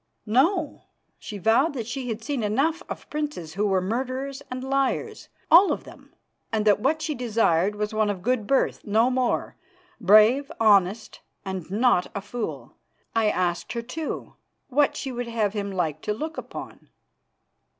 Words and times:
"No. 0.25 0.85
She 1.19 1.37
vowed 1.37 1.73
that 1.73 1.85
she 1.85 2.09
had 2.09 2.23
seen 2.23 2.41
enough 2.41 2.81
of 2.89 3.07
princes, 3.11 3.53
who 3.53 3.67
were 3.67 3.81
murderers 3.81 4.41
and 4.49 4.63
liars, 4.63 5.29
all 5.51 5.71
of 5.71 5.83
them; 5.83 6.11
and 6.51 6.65
that 6.65 6.79
what 6.79 7.03
she 7.03 7.13
desired 7.13 7.75
was 7.75 7.93
one 7.93 8.09
of 8.09 8.23
good 8.23 8.47
birth, 8.47 8.83
no 8.83 9.11
more, 9.11 9.57
brave, 9.99 10.51
honest, 10.59 11.19
and 11.45 11.69
not 11.69 12.07
a 12.15 12.21
fool. 12.21 12.73
I 13.15 13.29
asked 13.29 13.73
her, 13.73 13.83
too, 13.83 14.33
what 14.69 14.97
she 14.97 15.11
would 15.11 15.27
have 15.27 15.53
him 15.53 15.71
like 15.71 16.01
to 16.01 16.15
look 16.15 16.35
upon." 16.35 16.89